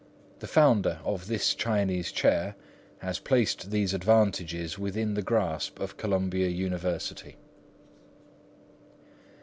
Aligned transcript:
The 0.39 0.47
founder 0.47 0.99
of 1.03 1.27
this 1.27 1.53
Chinese 1.53 2.11
Chair 2.11 2.55
has 3.01 3.19
placed 3.19 3.69
these 3.69 3.93
advantages 3.93 4.79
within 4.79 5.13
the 5.13 5.21
grasp 5.21 5.79
of 5.79 5.95
Columbia 5.95 6.47
University. 6.47 7.35